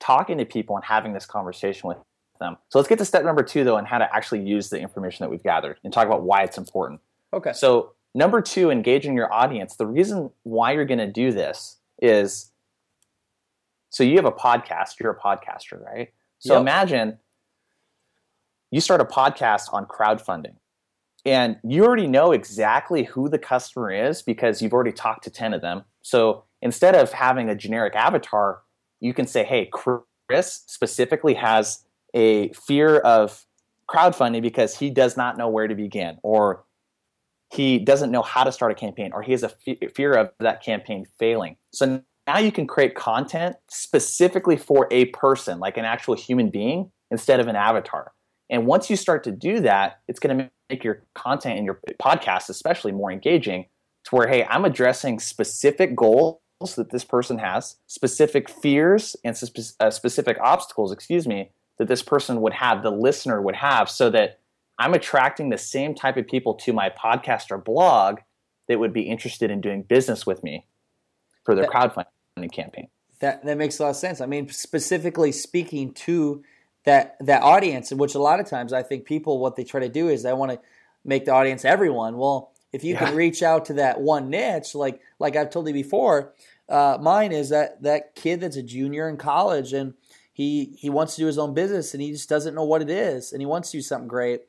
[0.01, 1.99] talking to people and having this conversation with
[2.41, 2.57] them.
[2.69, 5.23] So let's get to step number two, though, and how to actually use the information
[5.23, 7.01] that we've gathered and talk about why it's important.
[7.33, 7.53] Okay.
[7.53, 9.77] So, number two, engaging your audience.
[9.77, 12.51] The reason why you're going to do this is
[13.91, 16.09] so you have a podcast, you're a podcaster, right?
[16.41, 16.63] So, yep.
[16.63, 17.19] imagine
[18.71, 20.57] you start a podcast on crowdfunding
[21.25, 25.55] and you already know exactly who the customer is because you've already talked to 10
[25.55, 25.85] of them.
[26.03, 28.63] So instead of having a generic avatar,
[29.01, 33.47] you can say, hey, Chris specifically has a fear of
[33.89, 36.64] crowdfunding because he does not know where to begin, or
[37.53, 39.53] he doesn't know how to start a campaign, or he has a
[39.95, 41.57] fear of that campaign failing.
[41.73, 46.91] So now you can create content specifically for a person, like an actual human being,
[47.11, 48.13] instead of an avatar.
[48.51, 51.81] And once you start to do that, it's going to make your content and your
[52.03, 53.67] podcast especially more engaging
[54.05, 56.41] to where, hey, I'm addressing specific goals
[56.77, 59.39] that this person has, specific fears and
[59.81, 64.11] uh, specific obstacles, excuse me, that this person would have, the listener would have, so
[64.11, 64.41] that
[64.79, 68.19] I'm attracting the same type of people to my podcast or blog
[68.69, 70.67] that would be interested in doing business with me
[71.45, 71.71] for their that,
[72.37, 72.89] crowdfunding campaign.
[73.21, 74.21] That that makes a lot of sense.
[74.21, 76.43] I mean, specifically speaking to
[76.85, 79.81] that that audience, in which a lot of times I think people what they try
[79.81, 80.61] to do is they want to
[81.05, 82.17] make the audience everyone.
[82.17, 83.07] Well, if you yeah.
[83.07, 86.35] can reach out to that one niche, like like I've told you before,
[86.69, 89.95] uh, mine is that that kid that's a junior in college and
[90.33, 92.91] he he wants to do his own business and he just doesn't know what it
[92.91, 94.43] is and he wants to do something great.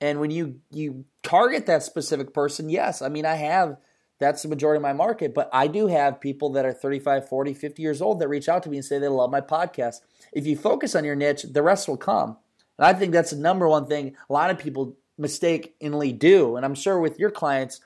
[0.00, 3.78] And when you you target that specific person, yes, I mean I have
[4.18, 5.34] that's the majority of my market.
[5.34, 8.62] But I do have people that are 35, 40, 50 years old that reach out
[8.62, 9.96] to me and say they love my podcast.
[10.32, 12.36] If you focus on your niche, the rest will come.
[12.78, 16.56] And I think that's the number one thing a lot of people mistakenly do.
[16.56, 17.80] And I'm sure with your clients,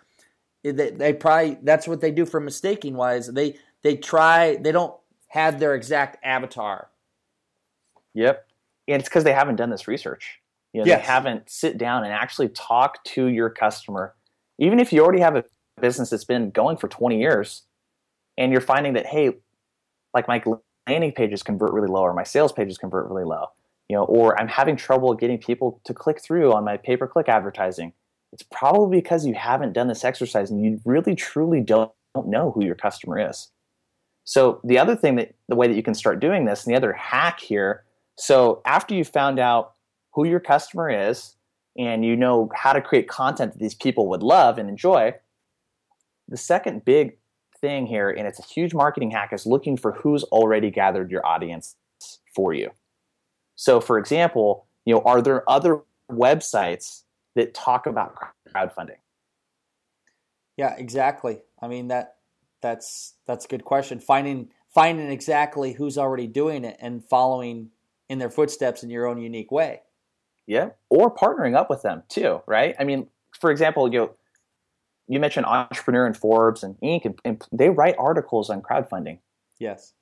[0.65, 3.29] eh, they, they probably that's what they do for mistaking wise.
[3.29, 4.95] They they try they don't
[5.29, 6.89] have their exact avatar.
[8.15, 8.47] Yep,
[8.89, 10.40] and it's because they haven't done this research.
[10.73, 11.01] You know, yes.
[11.01, 14.15] they haven't sit down and actually talk to your customer.
[14.59, 15.45] Even if you already have a
[15.81, 17.63] business that's been going for 20 years,
[18.39, 19.33] and you're finding that hey,
[20.15, 20.43] like my
[20.89, 23.47] landing pages convert really low, or my sales pages convert really low,
[23.89, 27.07] you know, or I'm having trouble getting people to click through on my pay per
[27.07, 27.93] click advertising
[28.33, 32.53] it's probably because you haven't done this exercise and you really truly don't, don't know
[32.53, 33.51] who your customer is.
[34.25, 36.77] So the other thing that the way that you can start doing this, and the
[36.77, 37.85] other hack here,
[38.17, 39.75] so after you found out
[40.13, 41.37] who your customer is
[41.79, 45.15] and you know how to create content that these people would love and enjoy,
[46.29, 47.17] the second big
[47.61, 51.25] thing here, and it's a huge marketing hack, is looking for who's already gathered your
[51.27, 51.77] audience
[52.35, 52.71] for you.
[53.57, 57.03] So for example, you know, are there other websites
[57.37, 58.17] that talk about
[58.49, 58.97] crowdfunding?
[60.57, 61.41] Yeah, exactly.
[61.63, 62.17] I mean that
[62.63, 64.01] that's that's a good question.
[64.01, 67.71] Finding finding exactly who's already doing it and following
[68.09, 69.83] in their footsteps in your own unique way.
[70.51, 72.75] Yeah, or partnering up with them too, right?
[72.79, 73.07] I mean,
[73.39, 74.11] for example, you know,
[75.07, 77.05] you mentioned Entrepreneur and Forbes and Inc.
[77.05, 79.19] And, and they write articles on crowdfunding.
[79.59, 79.93] Yes.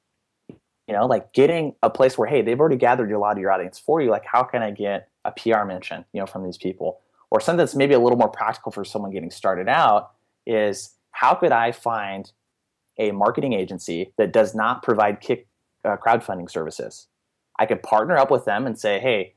[0.49, 3.53] You know, like getting a place where hey, they've already gathered a lot of your
[3.53, 4.11] audience for you.
[4.11, 7.01] Like, how can I get a PR mention, you know, from these people?
[7.31, 10.13] or something that's maybe a little more practical for someone getting started out
[10.47, 12.31] is how could I find
[12.99, 15.47] a marketing agency that does not provide kick
[15.85, 17.07] uh, crowdfunding services?
[17.59, 19.35] I could partner up with them and say, hey,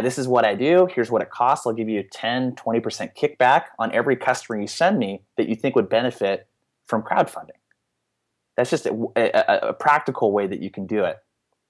[0.00, 0.88] this is what I do.
[0.92, 1.66] Here's what it costs.
[1.66, 5.76] I'll give you 10, 20% kickback on every customer you send me that you think
[5.76, 6.46] would benefit
[6.86, 7.58] from crowdfunding.
[8.56, 11.18] That's just a, a, a practical way that you can do it.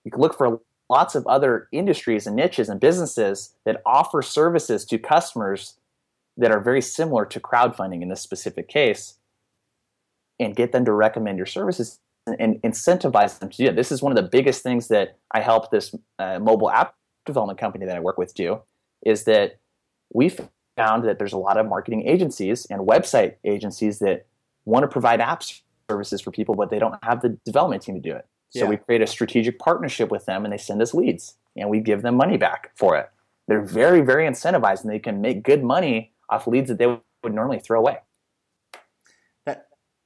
[0.05, 4.85] You can look for lots of other industries and niches and businesses that offer services
[4.87, 5.79] to customers
[6.37, 9.15] that are very similar to crowdfunding in this specific case
[10.39, 11.99] and get them to recommend your services
[12.39, 13.77] and incentivize them to do it.
[13.77, 16.95] This is one of the biggest things that I help this uh, mobile app
[17.27, 18.61] development company that I work with do
[19.05, 19.59] is that
[20.13, 20.31] we
[20.77, 24.27] found that there's a lot of marketing agencies and website agencies that
[24.65, 25.43] want to provide app
[25.91, 28.27] services for people, but they don't have the development team to do it.
[28.51, 28.69] So yeah.
[28.69, 32.03] we create a strategic partnership with them and they send us leads and we give
[32.03, 33.11] them money back for it.
[33.49, 37.35] They're very, very incentivized and they can make good money off leads that they would
[37.35, 37.99] normally throw away.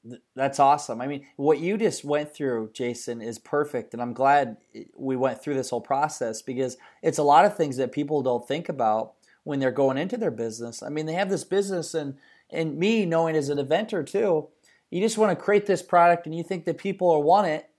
[0.05, 1.01] That that's awesome.
[1.01, 4.57] I mean, what you just went through, Jason, is perfect and I'm glad
[4.97, 8.47] we went through this whole process because it's a lot of things that people don't
[8.47, 10.83] think about when they're going into their business.
[10.83, 12.17] I mean, they have this business and
[12.51, 14.49] and me knowing as an inventor too,
[14.91, 17.71] you just want to create this product and you think that people will want it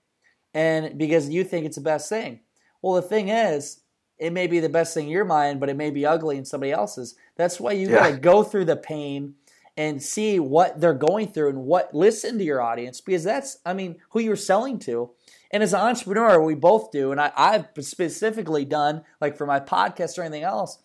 [0.54, 2.40] and because you think it's the best thing.
[2.80, 3.80] Well, the thing is,
[4.18, 6.44] it may be the best thing in your mind, but it may be ugly in
[6.44, 7.16] somebody else's.
[7.36, 7.96] That's why you yeah.
[7.96, 9.34] got to go through the pain
[9.76, 13.72] and see what they're going through and what listen to your audience because that's, I
[13.72, 15.10] mean, who you're selling to.
[15.50, 19.60] And as an entrepreneur, we both do, and I, I've specifically done like for my
[19.60, 20.78] podcast or anything else.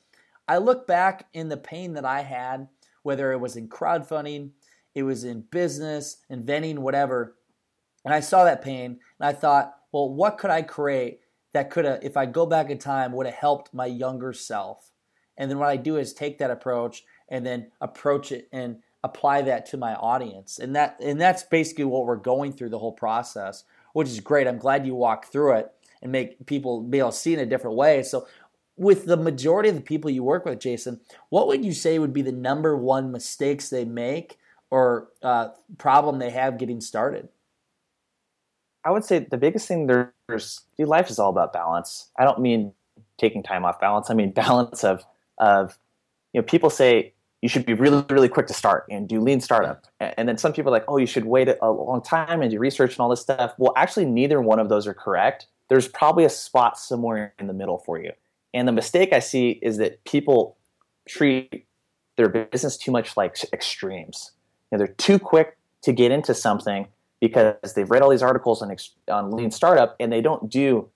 [0.48, 2.68] I look back in the pain that I had,
[3.04, 4.52] whether it was in crowdfunding,
[4.96, 7.38] it was in business, inventing, whatever
[8.08, 11.20] and I saw that pain and I thought, well, what could I create
[11.52, 14.92] that could have, if I go back in time, would have helped my younger self?
[15.38, 19.42] And then what I do is take that approach and then approach it and apply
[19.44, 20.60] that to my audience.
[20.60, 23.64] And that and that's basically what we're going through the whole process,
[23.94, 24.48] which is great.
[24.48, 27.46] I'm glad you walk through it and make people be able to see in a
[27.46, 28.04] different way.
[28.04, 28.28] So
[28.76, 32.14] with the majority of the people you work with, Jason, what would you say would
[32.14, 34.38] be the number one mistakes they make
[34.70, 37.30] or uh, problem they have getting started?
[38.86, 42.10] I would say the biggest thing there's life is all about balance.
[42.18, 42.74] I don't mean
[43.18, 44.10] taking time off balance.
[44.10, 45.04] I mean balance of
[45.40, 45.78] of
[46.34, 49.42] you know people say you should be really really quick to start and do lean
[49.42, 52.52] startup, and then some people are like oh you should wait a long time and
[52.52, 53.54] do research and all this stuff.
[53.58, 55.48] Well, actually, neither one of those are correct.
[55.70, 58.12] There's probably a spot somewhere in the middle for you.
[58.54, 60.58] And the mistake I see is that people
[61.08, 61.66] treat
[62.16, 64.32] their business too much like extremes.
[64.72, 66.88] You know, they're too quick to get into something
[67.22, 68.76] because they've read all these articles on,
[69.10, 70.90] on lean startup and they don't do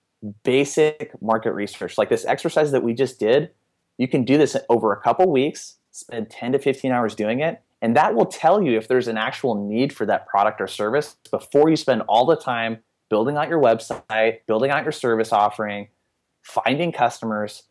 [0.44, 1.98] basic market research.
[1.98, 3.50] Like this exercise that we just did,
[3.98, 7.62] you can do this over a couple weeks, spend 10 to 15 hours doing it,
[7.80, 11.16] and that will tell you if there's an actual need for that product or service
[11.30, 12.78] before you spend all the time
[13.10, 15.88] building out your website, building out your service offering,
[16.42, 17.64] finding customers.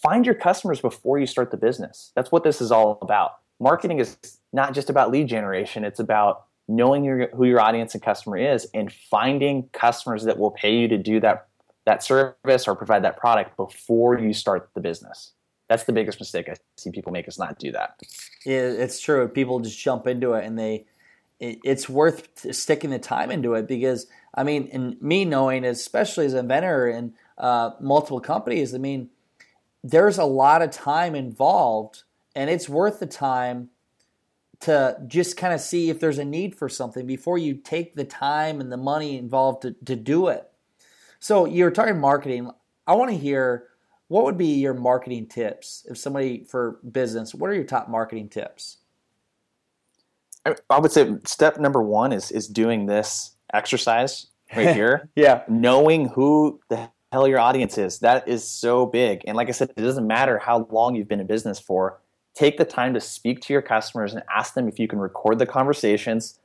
[0.00, 2.12] Find your customers before you start the business.
[2.14, 3.32] That's what this is all about.
[3.58, 4.16] marketing is
[4.52, 8.68] not just about lead generation, it's about knowing your, who your audience and customer is
[8.72, 11.48] and finding customers that will pay you to do that
[11.86, 15.32] that service or provide that product before you start the business.
[15.68, 18.00] That's the biggest mistake I see people make is not do that.
[18.44, 19.28] Yeah, it's true.
[19.28, 20.86] People just jump into it and they
[21.40, 26.34] it's worth sticking the time into it because I mean, and me knowing, especially as
[26.34, 29.10] a inventor in uh, multiple companies, I mean,
[29.82, 32.02] there's a lot of time involved,
[32.34, 33.70] and it's worth the time
[34.60, 38.04] to just kind of see if there's a need for something before you take the
[38.04, 40.50] time and the money involved to, to do it.
[41.20, 42.50] So you're talking marketing.
[42.86, 43.67] I want to hear
[44.08, 47.34] what would be your marketing tips if somebody for business.
[47.34, 48.78] What are your top marketing tips?
[50.70, 55.10] I would say step number one is is doing this exercise right here.
[55.16, 57.98] yeah, knowing who the hell your audience is.
[58.00, 59.22] That is so big.
[59.26, 62.00] And like I said, it doesn't matter how long you've been in business for
[62.34, 65.38] take the time to speak to your customers and ask them if you can record
[65.38, 66.38] the conversations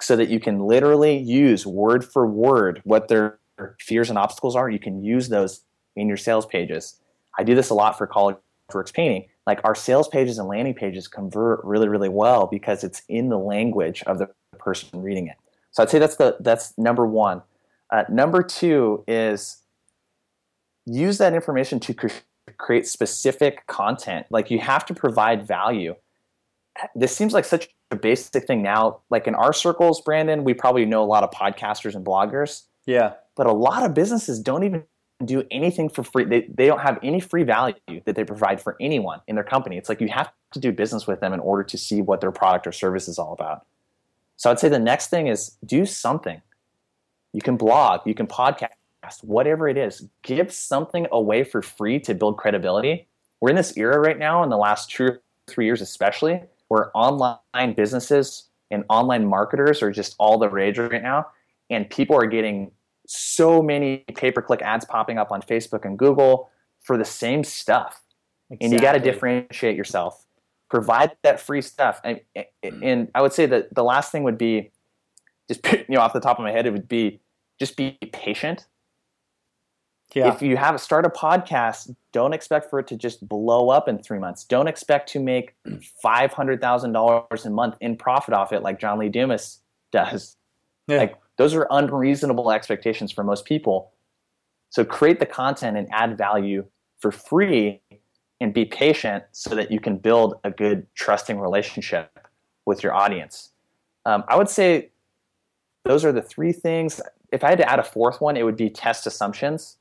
[0.00, 3.38] so that you can literally use word for word what their
[3.78, 4.68] fears and obstacles are.
[4.68, 5.62] You can use those
[5.96, 7.00] in your sales pages.
[7.38, 8.36] I do this a lot for College
[8.72, 9.28] Works Painting.
[9.46, 13.38] Like our sales pages and landing pages convert really, really well because it's in the
[13.38, 14.28] language of the
[14.58, 15.36] person reading it.
[15.72, 17.42] So I'd say that's the that's number one.
[17.90, 19.58] Uh, number two is
[20.86, 21.94] use that information to
[22.58, 24.26] create specific content.
[24.30, 25.94] Like you have to provide value.
[26.94, 29.00] This seems like such a basic thing now.
[29.10, 32.64] Like in our circles, Brandon, we probably know a lot of podcasters and bloggers.
[32.86, 33.14] Yeah.
[33.36, 34.84] But a lot of businesses don't even
[35.26, 36.24] do anything for free.
[36.24, 39.76] They, they don't have any free value that they provide for anyone in their company.
[39.76, 42.32] It's like you have to do business with them in order to see what their
[42.32, 43.66] product or service is all about.
[44.36, 46.42] So I'd say the next thing is do something.
[47.32, 48.68] You can blog, you can podcast,
[49.22, 53.08] whatever it is, give something away for free to build credibility.
[53.40, 56.90] We're in this era right now, in the last two or three years especially, where
[56.94, 61.26] online businesses and online marketers are just all the rage right now.
[61.70, 62.70] And people are getting
[63.06, 66.50] so many pay per click ads popping up on Facebook and Google
[66.82, 68.00] for the same stuff.
[68.50, 68.64] Exactly.
[68.64, 70.26] And you got to differentiate yourself.
[70.70, 72.00] Provide that free stuff.
[72.04, 72.44] And, mm.
[72.82, 74.70] and I would say that the last thing would be
[75.48, 77.20] just, you know, off the top of my head, it would be
[77.58, 78.66] just be patient
[80.14, 80.32] yeah.
[80.32, 83.98] If you have start a podcast, don't expect for it to just blow up in
[83.98, 84.44] three months.
[84.44, 85.82] Don't expect to make mm.
[86.02, 89.60] five hundred thousand dollars a month in profit off it like John Lee Dumas
[89.90, 90.36] does.
[90.86, 90.98] Yeah.
[90.98, 93.92] Like those are unreasonable expectations for most people.
[94.70, 96.64] So create the content and add value
[96.98, 97.80] for free
[98.40, 102.28] and be patient so that you can build a good trusting relationship
[102.66, 103.50] with your audience.
[104.04, 104.90] Um, I would say
[105.84, 107.00] those are the three things.
[107.32, 109.78] If I had to add a fourth one, it would be test assumptions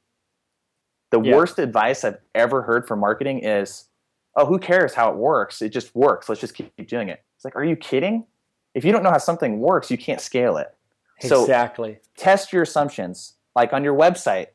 [1.12, 1.36] the yeah.
[1.36, 3.90] worst advice I've ever heard for marketing is,
[4.36, 5.62] oh, who cares how it works?
[5.62, 6.28] It just works.
[6.28, 7.24] Let's just keep doing it.
[7.36, 8.26] It's like, are you kidding?
[8.74, 10.74] If you don't know how something works, you can't scale it.
[11.24, 12.00] Exactly.
[12.16, 13.34] So test your assumptions.
[13.56, 14.48] Like on your website,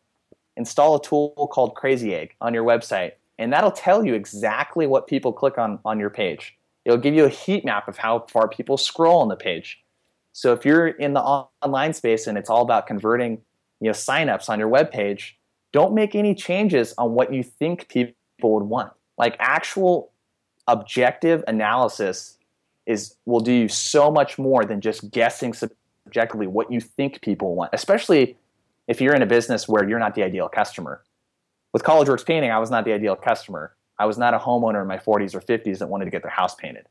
[0.57, 5.07] install a tool called Crazy Egg on your website, and that'll tell you exactly what
[5.07, 6.57] people click on on your page.
[6.85, 9.83] It'll give you a heat map of how far people scroll on the page.
[10.33, 13.41] So if you're in the online space and it's all about converting,
[13.81, 15.39] you know, signups on your web page,
[15.73, 18.93] don't make any changes on what you think people would want.
[19.19, 20.13] Like actual
[20.69, 22.37] objective analysis
[22.87, 25.53] is will do you so much more than just guessing
[26.07, 28.37] subjectively what you think people want, especially
[28.87, 31.03] if you're in a business where you're not the ideal customer.
[31.73, 33.75] With College Works Painting, I was not the ideal customer.
[33.99, 36.31] I was not a homeowner in my 40s or 50s that wanted to get their
[36.31, 36.87] house painted.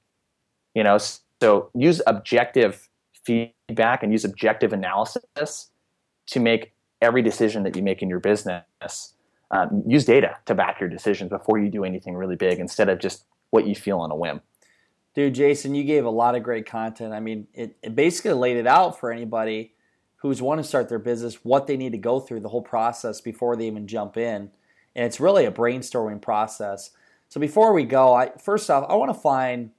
[0.74, 0.98] You know,
[1.42, 2.90] so use objective
[3.26, 5.72] feedback and use objective analysis
[6.28, 9.14] to make every decision that you make in your business,
[9.52, 13.00] um, use data to back your decisions before you do anything really big instead of
[13.00, 14.42] just what you feel on a whim.
[15.16, 17.14] Dude, Jason, you gave a lot of great content.
[17.14, 19.74] I mean, it, it basically laid it out for anybody
[20.18, 23.22] who's want to start their business, what they need to go through, the whole process
[23.22, 24.52] before they even jump in.
[24.96, 26.92] And it's really a brainstorming process.
[27.30, 29.72] So before we go, I, first off, I want to find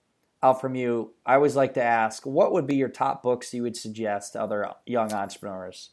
[0.42, 1.12] out from you.
[1.25, 4.40] I always like to ask, what would be your top books you would suggest to
[4.40, 5.90] other young entrepreneurs?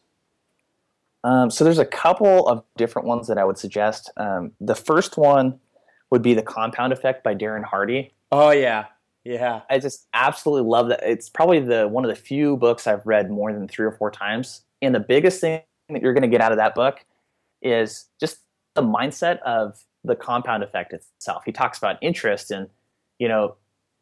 [1.24, 4.12] Um, so there's a couple of different ones that I would suggest.
[4.18, 5.60] Um, the first one
[6.10, 8.14] would be the Compound Effect by Darren Hardy.
[8.32, 8.86] Oh yeah,
[9.24, 9.62] yeah.
[9.70, 11.02] I just absolutely love that.
[11.04, 14.12] It's probably the one of the few books I've read more than three or four
[14.12, 14.62] times.
[14.82, 17.06] And the biggest thing that you're going to get out of that book
[17.62, 18.40] is just
[18.76, 21.44] the mindset of the compound effect itself.
[21.46, 22.70] He talks about interest and
[23.20, 23.56] you know,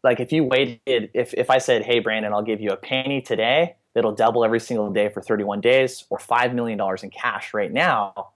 [0.04, 3.22] like if you waited, if if I said, "Hey, Brandon, I'll give you a penny
[3.22, 7.72] today," that'll double every single day for 31 days or $5 million in cash right
[7.72, 8.32] now,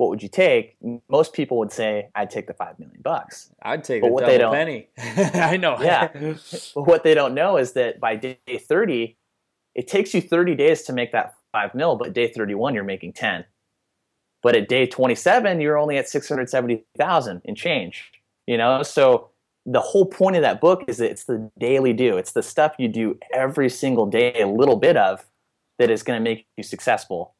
[0.00, 0.78] what would you take?
[1.10, 3.50] Most people would say, I'd take the five million bucks.
[3.60, 4.88] I'd take but what they don't, penny.
[4.98, 5.76] I know.
[5.78, 6.08] Yeah.
[6.74, 9.18] but what they don't know is that by day 30,
[9.74, 13.12] it takes you 30 days to make that five mil, but day 31, you're making
[13.12, 13.44] 10.
[14.42, 18.10] But at day 27, you're only at 670,000 in change,
[18.46, 18.82] you know?
[18.82, 19.28] So
[19.66, 22.16] the whole point of that book is that it's the daily do.
[22.16, 25.26] It's the stuff you do every single day, a little bit of,
[25.78, 27.34] that is going to make you successful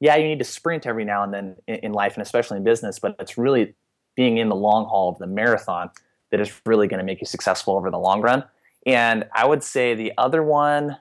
[0.00, 2.98] yeah, you need to sprint every now and then in, life and especially in business,
[2.98, 3.74] but it's really
[4.16, 5.90] being in the long haul of the marathon
[6.30, 8.44] that is really going to make you successful over the long run.
[8.86, 10.96] And I would say the other one,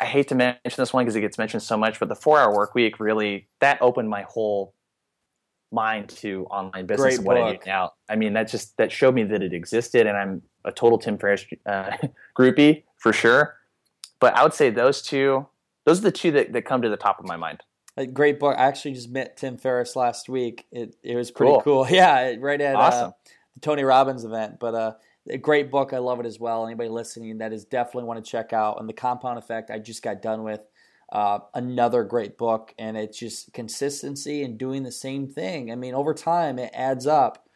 [0.00, 2.40] I hate to mention this one because it gets mentioned so much, but the four
[2.40, 4.74] hour work week really that opened my whole
[5.70, 7.44] mind to online business Great and what book.
[7.44, 7.92] I do now.
[8.08, 11.18] I mean, that just that showed me that it existed, and I'm a total Tim
[11.18, 11.96] Ferriss uh,
[12.38, 13.56] groupie for sure.
[14.20, 15.46] But I would say those two
[15.84, 17.60] those are the two that, that come to the top of my mind.
[17.96, 18.56] A great book.
[18.58, 20.66] I actually just met Tim Ferriss last week.
[20.72, 21.62] It it was pretty cool.
[21.62, 21.86] cool.
[21.90, 23.08] Yeah, right at uh, awesome.
[23.08, 23.12] uh,
[23.54, 24.58] the Tony Robbins event.
[24.58, 24.92] But uh,
[25.28, 25.92] a great book.
[25.92, 26.66] I love it as well.
[26.66, 28.80] Anybody listening that is definitely want to check out.
[28.80, 29.70] And the Compound Effect.
[29.70, 30.64] I just got done with.
[31.12, 35.70] Uh, another great book, and it's just consistency and doing the same thing.
[35.70, 37.46] I mean, over time, it adds up,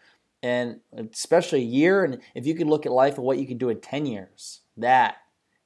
[0.43, 2.05] and especially a year.
[2.05, 4.61] And if you can look at life and what you can do in ten years,
[4.76, 5.16] that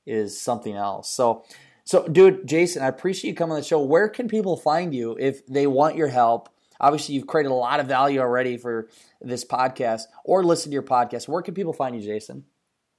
[0.06, 1.10] is something else.
[1.10, 1.44] So
[1.84, 3.80] so, dude, Jason, I appreciate you coming on the show.
[3.80, 6.48] Where can people find you if they want your help?
[6.80, 8.88] Obviously, you've created a lot of value already for
[9.20, 11.28] this podcast or listen to your podcast.
[11.28, 12.44] Where can people find you, Jason?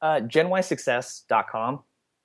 [0.02, 1.82] Uh, GenYSuccess.com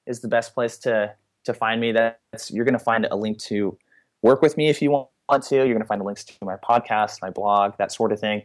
[0.06, 1.92] is the best place to to find me.
[1.92, 3.76] That's you're going to find a link to
[4.22, 5.56] work with me if you want to.
[5.56, 8.42] You're going to find the links to my podcast, my blog, that sort of thing.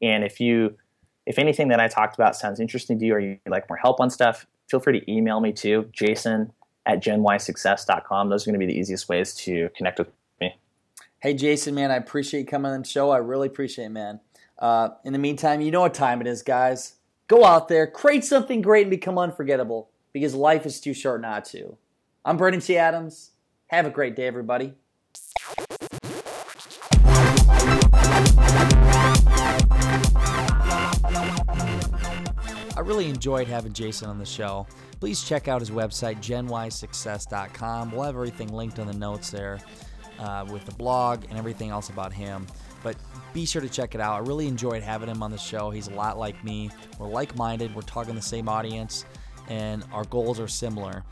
[0.00, 0.76] And if you
[1.26, 4.00] if anything that I talked about sounds interesting to you or you like more help
[4.00, 6.52] on stuff, feel free to email me too, Jason
[6.88, 8.30] at genYsuccess.com.
[8.30, 10.08] Those are going to be the easiest ways to connect with
[10.40, 10.56] me.
[11.20, 13.10] Hey, Jason, man, I appreciate you coming on the show.
[13.10, 14.20] I really appreciate it, man.
[14.58, 16.94] Uh, in the meantime, you know what time it is, guys.
[17.28, 21.44] Go out there, create something great, and become unforgettable because life is too short not
[21.46, 21.76] to.
[22.24, 22.76] I'm Brandon T.
[22.78, 23.32] Adams.
[23.66, 24.74] Have a great day, everybody.
[32.88, 34.66] Really enjoyed having Jason on the show
[35.00, 37.92] please check out his website, genYSuccess.com.
[37.92, 39.58] We'll have everything linked in the notes there
[40.18, 42.46] uh, with the blog and everything else about him.
[42.82, 42.96] But
[43.32, 44.14] be sure to check it out.
[44.14, 45.70] I really enjoyed having him on the show.
[45.70, 46.70] He's a lot like me.
[46.98, 49.04] We're like minded, we're talking the same audience,
[49.48, 51.04] and our goals are similar.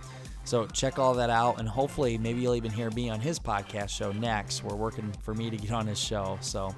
[0.45, 3.89] So check all that out, and hopefully, maybe you'll even hear me on his podcast
[3.89, 4.63] show next.
[4.63, 6.39] We're working for me to get on his show.
[6.41, 6.73] So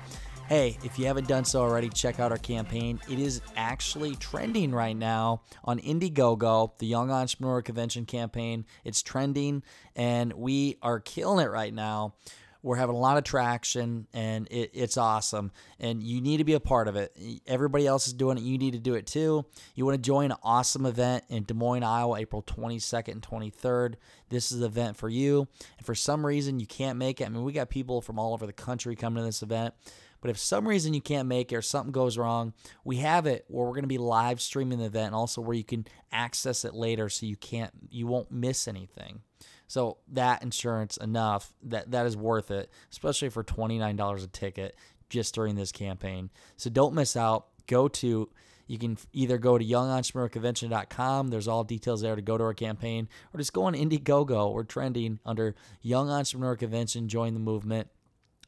[0.49, 2.99] Hey, if you haven't done so already, check out our campaign.
[3.07, 8.65] It is actually trending right now on Indiegogo, the Young Entrepreneur Convention campaign.
[8.83, 9.63] It's trending,
[9.95, 12.15] and we are killing it right now.
[12.63, 15.53] We're having a lot of traction, and it, it's awesome.
[15.79, 17.15] And you need to be a part of it.
[17.47, 18.43] Everybody else is doing it.
[18.43, 19.45] You need to do it too.
[19.75, 23.97] You want to join an awesome event in Des Moines, Iowa, April 22nd and 23rd.
[24.31, 25.47] This is the event for you.
[25.77, 28.33] And for some reason you can't make it, I mean, we got people from all
[28.33, 29.75] over the country coming to this event.
[30.21, 32.53] But if some reason you can't make it or something goes wrong,
[32.85, 35.57] we have it where we're going to be live streaming the event and also where
[35.57, 39.21] you can access it later so you can't you won't miss anything.
[39.67, 44.77] So that insurance enough that that is worth it, especially for $29 a ticket
[45.09, 46.31] just during this campaign.
[46.57, 47.47] So don't miss out.
[47.67, 48.31] Go to
[48.69, 51.29] you can either go to youngentrepreneur.convention.com.
[51.29, 54.53] There's all details there to go to our campaign, or just go on Indiegogo.
[54.53, 57.09] We're trending under Young Entrepreneur Convention.
[57.09, 57.89] Join the movement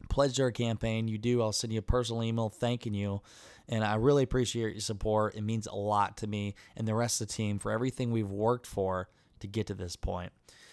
[0.09, 3.23] pledge our campaign, you do, I'll send you a personal email thanking you.
[3.69, 5.37] And I really appreciate your support.
[5.37, 8.31] It means a lot to me and the rest of the team for everything we've
[8.31, 9.09] worked for
[9.41, 10.33] to get to this point.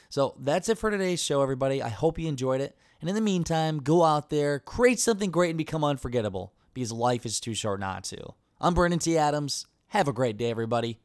[0.10, 1.84] So that's it for today's show, everybody.
[1.84, 2.76] I hope you enjoyed it.
[3.00, 7.26] And in the meantime, go out there, create something great, and become unforgettable because life
[7.26, 8.34] is too short not to.
[8.60, 9.18] I'm Brandon T.
[9.18, 9.68] Adams.
[9.90, 11.00] Have a great day, everybody.